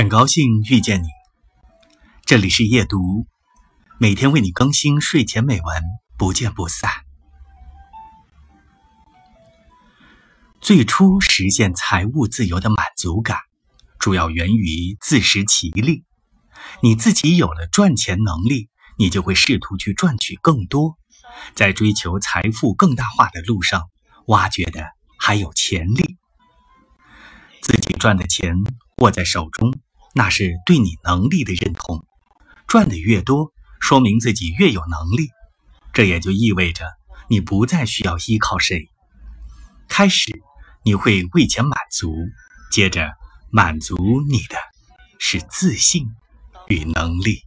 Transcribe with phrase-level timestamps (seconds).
[0.00, 1.08] 很高兴遇见你，
[2.24, 3.26] 这里是夜读，
[3.98, 5.82] 每天为你更新睡前美文，
[6.16, 6.90] 不见不散。
[10.58, 13.36] 最初实现财务自由的满足感，
[13.98, 16.06] 主要源于自食其力。
[16.82, 20.96] 你自己有了赚钱能力，你就会试图去赚取更多，
[21.54, 23.90] 在追求财富更大化的路上，
[24.28, 24.82] 挖掘的
[25.18, 26.16] 还有潜力。
[27.60, 28.54] 自己赚的钱。
[29.00, 29.72] 握在手中，
[30.14, 32.04] 那是对你能力的认同。
[32.66, 35.30] 赚的越多，说明自己越有能力，
[35.92, 36.84] 这也就意味着
[37.28, 38.88] 你不再需要依靠谁。
[39.88, 40.30] 开始，
[40.84, 42.14] 你会为钱满足，
[42.70, 43.12] 接着
[43.50, 43.96] 满足
[44.28, 44.56] 你的
[45.18, 46.06] 是自信
[46.68, 47.42] 与能力。